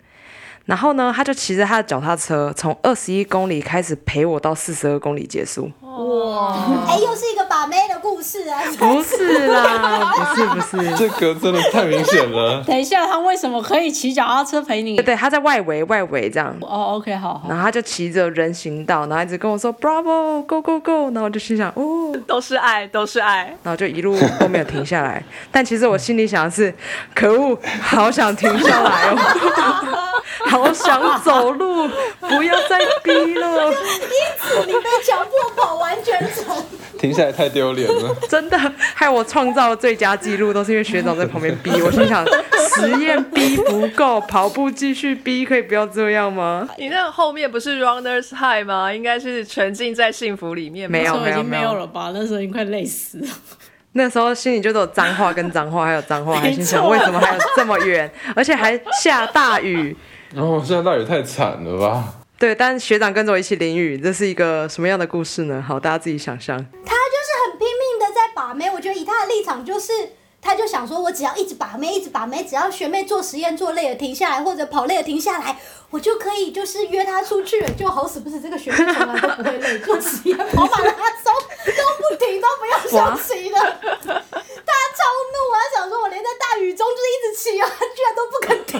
[0.67, 5.69] 然后呢，他就骑着他的脚踏车，从二十一公里开始陪我到四十二公里结束。
[5.83, 6.53] 哇
[6.89, 8.61] 哎，又是一个把妹的故事啊！
[8.77, 12.61] 不是啦， 不是不是，这个真的太明显了。
[12.67, 15.05] 等一下，他为什么可以骑脚踏车陪你对？
[15.05, 16.53] 对，他在外围外围这样。
[16.63, 17.47] 哦，OK，好好。
[17.49, 23.57] 然后他就骑着人行道，然后一直跟我说 “Bravo, go go go”，然后我就心想哦，都是爱，都是爱。
[23.63, 25.23] 然后就一路都没有停下来。
[25.53, 26.75] 但其实我心里想的是，
[27.15, 29.97] 可恶，好想停下来哦，
[30.49, 31.89] 好想走路，
[32.21, 36.65] 不要再逼了，因此你被强迫跑完全程，
[36.99, 38.15] 停下来太丢脸了。
[38.29, 38.59] 真的
[38.95, 41.91] 害我创造了最佳纪录，都是因为学长在旁边逼我。
[41.91, 42.25] 心想，
[42.75, 46.69] 实验逼不够，跑步继续逼，可以不要这样吗？
[46.79, 48.93] 你那后面不是 runners high 吗？
[48.93, 50.93] 应该是沉浸在幸福里面吧。
[50.93, 52.11] 没有那时候已经没没有有了吧？
[52.13, 53.29] 那时候已经快累死了。
[53.97, 59.97] 那时候心里就都有脏话跟脏话，还有脏话，还心想为什么还有这么远，而且还下大雨。
[60.37, 62.15] 然后现在到底太惨了吧？
[62.39, 65.65] 对，但学长跟着我一起淋雨，这是一个什么样的故事呢？
[65.67, 66.57] 好，大家自己想象。
[66.59, 68.71] 他就是很拼命的在把妹。
[68.71, 69.93] 我觉得以他的立场就是。
[70.47, 75.57] 他就想说，我只要一直把妹，一直把妹，只要学妹做实验做累了停下来，或者跑累了停下来，
[75.89, 77.71] 我就可以就是约她出去了。
[77.71, 81.33] 就好死不死，这个学妹从来都不会累，做实验、跑马拉松
[81.65, 84.23] 都不停，都不用休息的。
[85.05, 88.75] 他超怒啊，想说我连在大雨中就是一直骑啊，他居然都不肯停。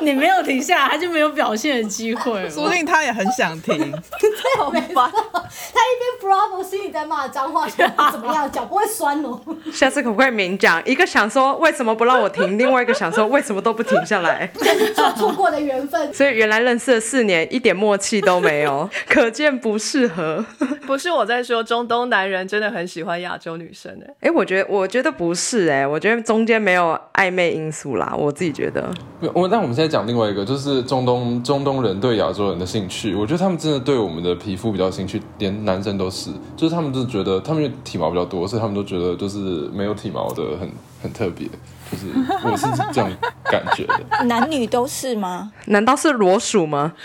[0.00, 2.50] 你没有停下来，他就没有表现的机会了。
[2.50, 3.78] 说不定他也很想停。
[4.20, 5.08] 对，我没错。
[5.12, 9.40] 他一边 bravo 心里在骂脏话，说怎么样，脚不会酸哦。
[9.72, 10.84] 下次可不可以明讲？
[10.84, 14.50] 一个想说为什么不让我停，另外一个想说为什么都不停下来。
[14.58, 16.12] 这是做错过的缘分。
[16.12, 20.44] 所以原来认识了四年，一点默契都没有， 可见不适合。
[20.86, 28.92] 不是我在说中东男人真的很喜欢亚洲女生哎、哎，我觉得我觉得不是哎、我觉得中间没有暧昧因素啦，我自己觉得。
[29.32, 39.38] 我但我们现在讲另外一个，就是中东中东人对亚洲人的兴趣，我觉得他们真的对我们的皮肤比较兴趣，连男生都是，就是他们就是觉得他们因为体毛比较多，所以他们都觉得就是
[39.72, 40.70] 没有体毛的很
[41.02, 41.46] 很特别，
[41.90, 42.06] 就是
[42.44, 43.10] 我是这样
[43.44, 44.00] 感觉的。
[44.26, 45.52] 男女都是吗？
[45.66, 46.92] 难道是裸鼠吗？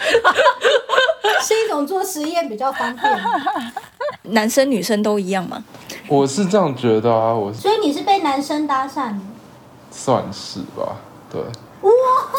[1.41, 3.17] 是一种做实验比较方便，
[4.31, 5.63] 男生女生都一样吗？
[6.07, 9.19] 我是这样觉得啊，我所以你是被男生搭讪的。
[9.91, 10.95] 算是吧，
[11.31, 11.41] 对。
[11.81, 11.89] 哇，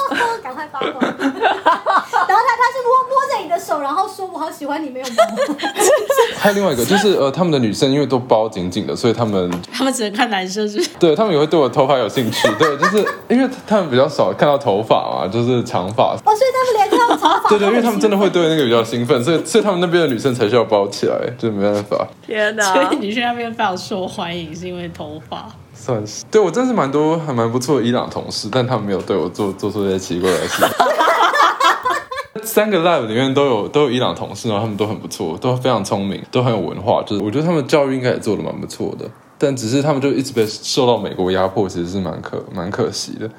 [0.44, 0.92] 赶快发光！
[1.00, 5.56] 然后他他是摸摸着你的手，然后说：“我好喜欢你没有摸。
[6.36, 12.98] 还有另外一个就是呃，他们的女生因为都包紧紧的，所以他们他们只能看男生是不是对他们也会对我头发有兴趣，对，就是
[13.30, 16.99] 因为他们比较少看到头发嘛，就是长发，”哦，所以他们连
[17.48, 22.72] 对 对， 因为他们真的会对那个比较兴奋，所以所以他们那边的女生才需要包起来，就没办法，天哪！
[22.72, 25.48] 所以你去那边非常受欢迎，是因为头发。
[25.74, 30.62] 算是对我真是蛮多还蛮不错的伊朗同事，但他们没有对我做做出这些奇怪的事。
[32.44, 39.04] 三个 lab 里面都有都有伊朗同事，然后他们都很不错，都非常聪明，都很有文化，就是我觉得他们教育应该也做的蛮不错的，
[39.38, 43.30] 但只是他们就一直被受到美国压迫，其实是蛮可蛮可惜的。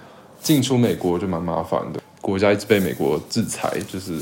[0.41, 4.13] 进出美国就蛮麻烦的，国家一直被美国制裁，就是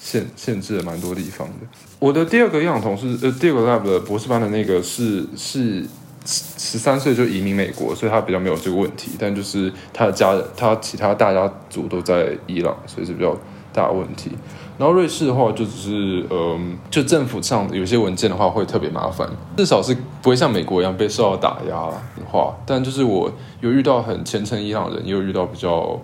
[0.00, 1.54] 限限制了蛮多地方的。
[1.98, 5.84] 我的第二个伊朗同事，呃，第二个 lab 的博士班的那个是是
[6.24, 9.12] 十三岁就移民美国，所以他比较没有这个问题。
[9.18, 13.36] 但就是他的家人，他其他大家族都在伊朗，所以是比较
[13.72, 14.30] 大问题。
[14.76, 21.76] 然后瑞士的话，就只是嗯，就政府上有些文件的话会特别麻烦，至少是不会像美国一样被受到打压
[22.18, 22.56] 的话。
[22.66, 23.30] 但就是我
[23.60, 25.96] 有遇到很虔诚伊朗人，也有遇到比较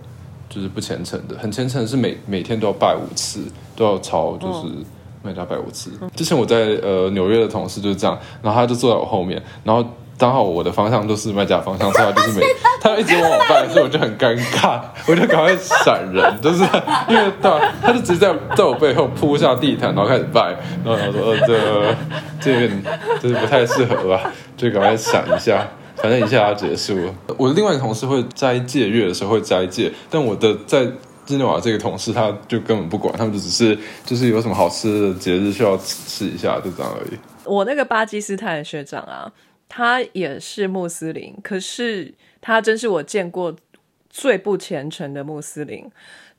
[0.51, 1.35] 就是不虔诚的。
[1.39, 3.41] 很虔诚是每每天都要拜五次，
[3.75, 4.69] 都要朝就是。
[5.23, 5.91] 每家拜五次。
[6.17, 9.85] 之前我在呃纽约的同事就是这样，然后他就坐在我后面，然后
[10.17, 12.47] 刚好我的方向都是麦家方向，所以他就是每
[12.81, 16.65] 他一直往我拜，所以我就很尴尬，我就赶快闪人，就是
[17.07, 21.97] 因为他他就直接在在我背后铺下地毯，然后开始拜，然后我说呃这
[22.41, 22.83] 这有点
[23.21, 25.69] 就是不太适合吧，就赶快闪一下。
[26.03, 27.15] 反正一下要结束了。
[27.37, 30.83] 我的另外一个同事会斋戒月的时候会斋戒，但我的在
[31.27, 37.19] 日内瓦这个同事他就根本不管，他们就只是就是有什么好吃的节日需要吃一下，就这样而已。
[37.45, 39.31] 我那个巴基斯坦的学长啊，
[39.69, 43.55] 他也是穆斯林，可是他真是我见过
[44.09, 45.91] 最不虔诚的穆斯林。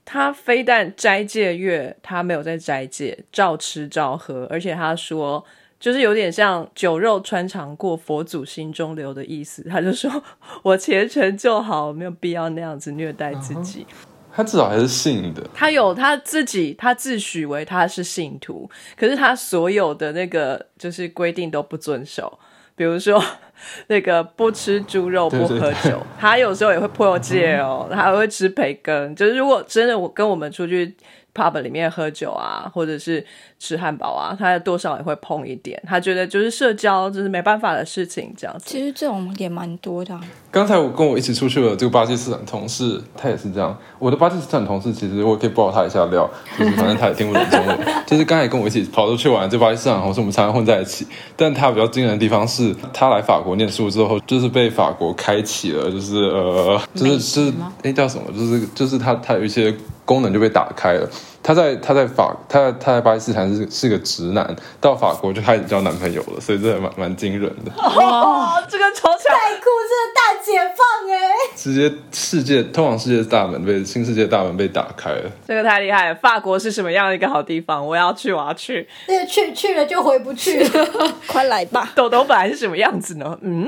[0.03, 5.45] 他非但斋戒月，他没有在斋戒，照吃照喝，而且他说
[5.81, 9.63] 就是有点像酒肉穿肠过，佛祖心中留的意思。
[9.67, 10.09] 他就说
[10.61, 13.85] 我虔诚就好，没有必要那样子虐待自己。
[14.31, 15.41] 他至少还是信的。
[15.53, 22.39] 他有他自己，他自诩为他是信徒，可是他所有的那个就是规定都不遵守，
[22.75, 23.21] 比如说
[23.87, 29.13] 那个不吃猪肉、不对对喝酒，他有时候也会破戒哦，他还会吃培根。
[29.15, 30.95] 就是如果真的我跟我们出去
[31.33, 33.25] pub 里面喝酒啊，或者是
[33.59, 35.81] 吃汉堡啊，他多少也会碰一点。
[35.87, 38.65] 他觉得就是社交就是没办法的事情，这样子。
[38.65, 43.77] 其实这种也蛮多的啊、刚才我跟我一起出去的这个巴基斯坦同事，他也是这样。
[43.99, 47.79] 我的巴基斯坦同事其实我可以爆他一下料，就是反正他也听不懂中文。
[48.05, 51.07] 就是刚才跟我一起跑出去玩，这巴基斯坦同事我们常常混在一起。
[51.35, 58.31] 但他比较惊人的地方是，他来法国念书之后，就是被法国开启了，就是呃，就是就是食吗哎叫什么？
[58.33, 59.73] 就是就是他他有一些
[60.05, 61.09] 功能就被打开了。
[61.43, 67.71] 他在他在法他在他在巴基斯坦是是个直男，到法国就开始交男朋友了，所以这还蛮蛮惊人的。
[67.81, 69.35] 哦，这个超强。
[69.35, 75.31] 太酷，这个大解放哎、直接世界通往世界的大门被新世界大门被打开了。
[75.47, 76.15] 这个太厉害了！
[76.15, 77.85] 法国是什么样的一个好地方？
[77.85, 78.87] 我要去，我要去。
[79.07, 80.87] 那 个去去了就回不去了。
[81.25, 81.91] 快来吧！
[81.95, 83.35] 豆豆本来是什么样子呢？
[83.41, 83.67] 嗯，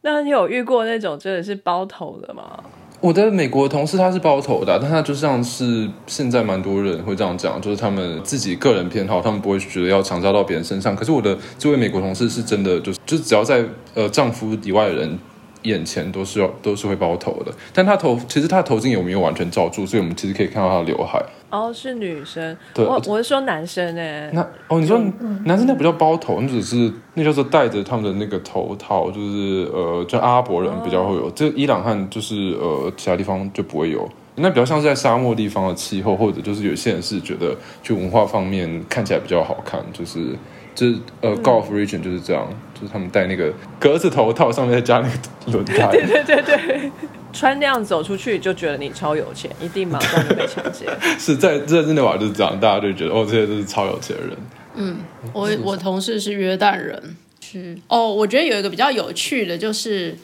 [0.00, 2.58] 那你有遇过那种真的是包头的吗？
[3.00, 10.96] 我的美国同事他是包头的、但他就像是现在蛮多人会这样讲，就是他们自己个人偏好，他们不会觉得要强加到别人身上。
[10.96, 13.62] 可是我的这位美国同事是真的，就是就只要在
[13.94, 15.18] 呃丈夫以外的人
[15.66, 21.22] 眼前都是要都是会包头的，但他头其实他的头巾有没有完全罩住，所以我们其实可以看到他的刘海。
[21.50, 22.56] 哦，是女生。
[22.74, 24.30] 对我我是说男生哎。
[24.32, 24.98] 那哦，你说
[25.44, 34.08] 男生那不叫包头，那只是那叫做戴着他们的那个头套，就是呃，就阿拉伯人比较会有，这伊朗和就是呃其他地方就不会有。
[34.38, 40.36] 那比较像是在沙漠地方的气候，或者就是有些人是觉得就文化方面看起来比较好看，就是
[40.76, 45.88] 就是呃、，Golf region 就是这样，就是他们戴那个格子头套，上面再加那个轮胎。
[45.90, 46.90] 对对对对，
[47.32, 50.86] 穿那样走出去就觉得你超有钱，一定马上就被抢劫。
[51.18, 54.36] 是在在日内瓦就是这样，大家就觉得哦，这些都是超有钱的人。
[54.74, 54.98] 嗯
[55.32, 60.14] 我我同事是约旦人，是哦，我觉得有一个比较有趣的，就是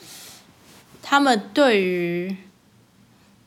[1.02, 2.36] 他们对于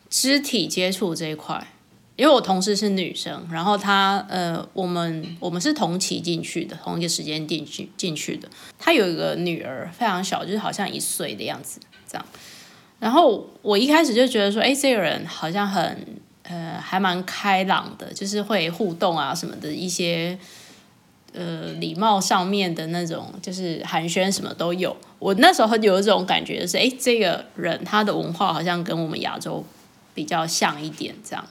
[0.09, 1.67] 肢体接触这一块，
[2.15, 8.47] 因为我同事是女生，然后她呃，我们我们是同期进去的，同一个时间进去进去的。
[8.77, 12.25] 她有一个女儿，非常小，就是好像一岁的样子这样。
[12.99, 16.05] 然后我一开始就觉得说，哎，这个人好像很
[16.43, 20.37] 呃，还蛮开朗的，就是会互动啊什么的一些。
[21.37, 24.95] 呃，礼貌上面的那种，就是寒暄什么都有。
[25.19, 29.61] 我那时候有一种感觉，就是哎，这个人他的文化好像跟我们亚洲
[30.13, 31.45] 比较像一点这样。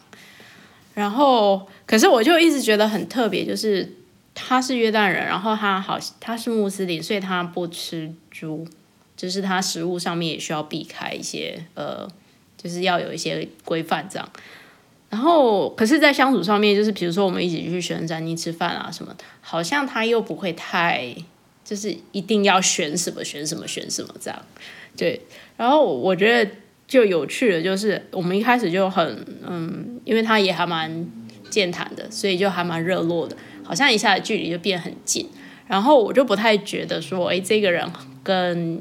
[0.95, 3.93] 然后，可是我就一直觉得很特别，就是
[4.33, 8.67] 他是约旦人，然后他好他是穆斯林，所以他不吃猪，
[9.17, 12.09] 就是他食物上面也需要避开一些呃，
[12.57, 14.29] 就是要有一些规范这样。
[15.11, 21.15] 然后，可是，在相处上面，就是比如说我们一起去选餐厅吃饭啊什么的，好像他又不会太，
[21.65, 24.43] 就是一定要选什么选什么选什么这样。
[24.97, 25.21] 对，
[25.57, 26.51] 然后我觉得
[26.95, 31.05] 就有趣的，就是我们一开始就很嗯，因为他也还蛮
[31.51, 35.29] 健谈的，所以就还蛮热络的，好像一下子距离就变很近。
[35.67, 37.85] 然后我就不太觉得说，哎，这个人
[38.23, 38.81] 跟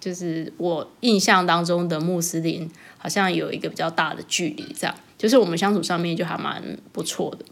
[0.00, 4.92] 就是我印象当中的穆斯林好像有一个比较大的距离，这样。
[5.16, 7.44] 就是我们相处上面就还蛮不错的，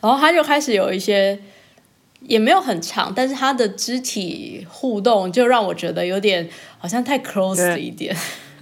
[0.00, 1.36] 然后他就开始有一些
[2.20, 8.16] 也没有很长，但是他的肢体互动就让我觉得有点好像太 close 了一点。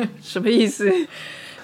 [0.23, 0.91] 什么意思？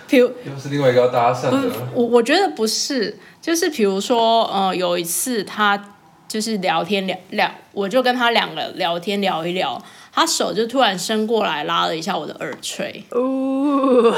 [0.06, 1.70] 比如又是另外一个要搭讪的。
[1.94, 5.94] 我我觉得不是，就是比如说，呃，有一次他
[6.26, 14.14] 就是聊天聊聊，我就跟他两个聊天聊一聊，他手就突然伸过来拉了一下我的耳垂，哦，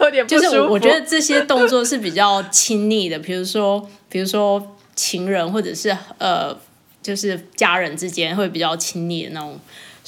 [0.00, 6.56] 有点不就是舒服我我觉得这些动作是比较亲昵的，比如说比如说情人或者是呃，
[7.00, 9.58] 就是家人之间会比较亲昵的那种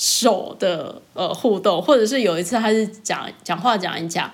[0.03, 4.29] 手的呃互动，或者是有一次他是讲讲话讲一讲。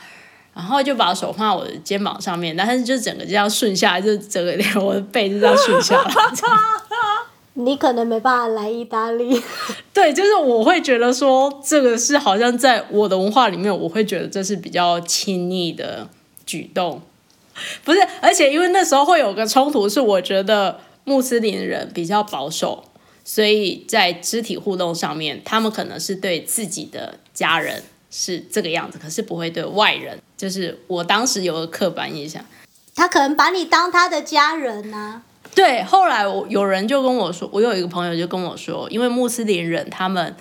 [0.55, 6.11] 然后就把手放在我的肩膀上面，但是就整个这样顺下来，就整个连我的背就这样顺下来。
[7.53, 9.41] 你可能没办法来意大利，
[9.95, 16.09] 对，就是我会觉得说，这个是好像在我的文化里面，我会觉得这是比较亲昵的
[16.45, 17.03] 举动，
[17.85, 18.01] 不是？
[18.21, 22.83] 而且因为那时候会有个冲突，是我觉得穆斯林人比较保守，
[23.31, 30.19] 所以在肢体互动上面，他们可能是对自己的家人是这个样子，可是不会对外人。
[30.35, 32.43] 就是我当时有个刻板印象，
[32.95, 35.23] 他可能把你当他的家人呢、
[35.55, 40.35] 对，后来我有人就跟我说，我有一个朋友就跟我说，因为穆斯林人他们，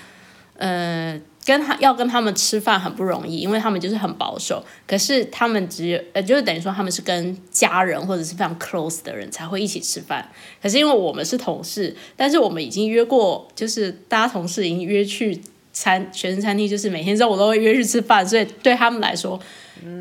[0.56, 4.62] 呃，跟他要跟他们吃饭很不容易，因为他们就是很保守。
[4.86, 10.30] 可是他们只有呃，就是等于说他们是跟家人或者是非常 close 的人才会一起吃饭。
[10.62, 15.40] 可是因为我们是同事，但是我们已经约过，就是大家同事已经约去
[15.72, 19.40] 餐学生餐厅，就是每天中午都会约去吃饭，所以对他们来说。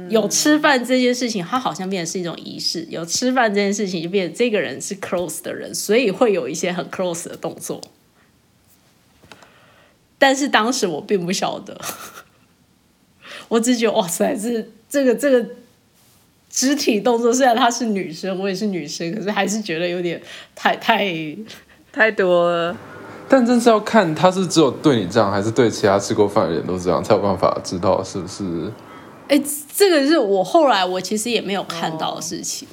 [0.09, 2.86] 有吃饭这件事情，它好像变得是一种仪式。
[2.88, 7.78] 有吃饭这件事情，就变得这个人是 close 的人，所以会有一些很 close 的动作。
[10.18, 11.78] 但是当时我并不晓得，
[13.48, 15.48] 我只觉得哇塞，这这个这个
[16.48, 20.20] 肢体动作，虽然她是女生，我也是女生，可是还是觉得有点
[20.54, 21.14] 太太
[21.92, 22.76] 太多了。
[23.28, 28.72] 但真是要看他是只有对你这样，还是对其他吃过饭的人都这样，才有办法知道是不是。
[29.26, 29.42] 哎，
[29.74, 32.68] 这个是我后来我其实也没有看到的事情，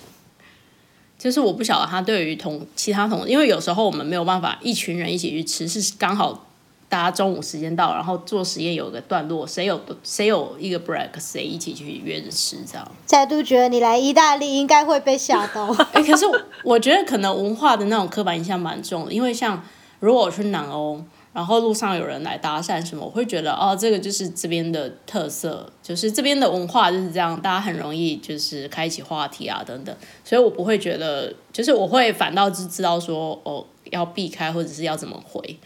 [1.17, 6.47] 就是我不晓得他对于同其他同，因为有时候我们没有办法一群人一起去吃，是刚好
[6.93, 12.91] 大家中午时间到，然后做实验有个段落，谁有谁有一个 break，谁一起去约着吃这样。
[13.07, 15.75] 再度觉得你来意大利应该会被吓到。
[15.91, 16.23] 哎，可是
[16.63, 19.63] 我觉得可能文化的那种刻板印象蛮重的，因为像
[19.99, 21.03] 如果我去南欧。
[21.33, 35.57] 然后路上有人来搭讪什么，我会觉得哦，这个就是这边的特色，就是这边的文化就是这样，大家很容易就是开启话题啊等等，所以我不会觉得，就是我会反倒是知道说哦要避开或者是要怎么回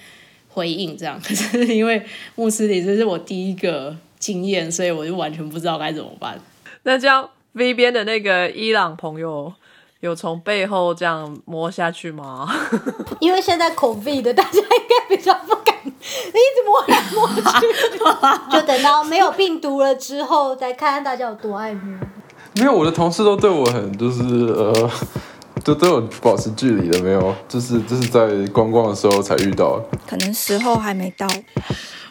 [0.58, 1.20] 回应这样。
[1.24, 2.04] 可是因为
[2.36, 6.40] 穆斯林这是我第一个经验，所以我就完全不知道该怎么办。
[6.84, 9.54] 那这样 V 边的那个伊朗朋友。
[10.02, 12.48] 有从背后这样摸下去吗？
[13.20, 17.28] 因为现在口鼻的，大家应该比较不敢一直摸来摸
[17.60, 17.66] 去，
[18.52, 21.98] 就等到没有病毒了之后，再看看大家有多爱摸。
[22.58, 24.90] 没有，我的同事都对我很就是呃，
[25.68, 31.28] 都都有保持距离的，没有，就是就是在观光的时候才遇到，可能时候还没到。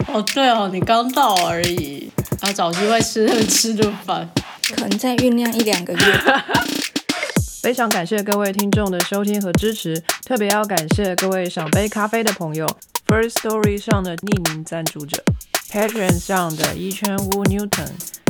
[0.08, 2.10] 哦，对哦，你刚到而已，
[2.42, 4.28] 要找机会吃吃顿饭，
[4.74, 6.00] 可能再酝酿一两个月。
[7.62, 12.66] 非常感谢各位听众的收听和支持，特别要感谢各位想杯咖啡的朋友
[13.08, 15.24] ，First Story 上的匿名赞助者
[15.72, 17.88] ，Patreon 上的一圈屋 Newton、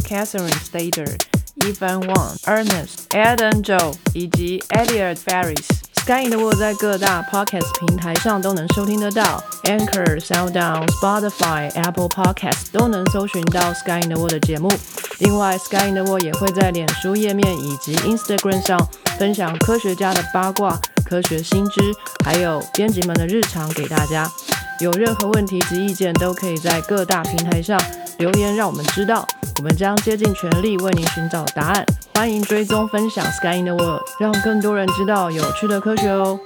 [0.08, 1.18] Catherine Stater、
[1.60, 5.64] Evan Wang、Ernest、Adam Joe 以及 Elliot Ferris。
[6.06, 14.70] Sky in the World 在各大 Podcast 平台上都能收听得到，Anchor、SoundOn、Spotify、Apple Podcast 都能搜寻到 Sky in the World 的节目。
[15.18, 18.88] 另外，Sky in the World 也会在脸书页面以及 Instagram 上
[19.18, 21.80] 分享科学家的八卦、科学新知，
[22.24, 24.30] 还有编辑们的日常给大家。
[24.78, 27.80] 有任何问题及意见，都可以在各大平台上
[28.18, 29.26] 留言，让我们知道。
[29.58, 31.84] 我们将竭尽全力为您寻找答案。
[32.14, 36.38] 欢迎追踪分享 Sky in the World，让更多人知道有趣的科学哦。